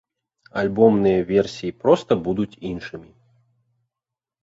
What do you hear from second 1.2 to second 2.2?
версіі проста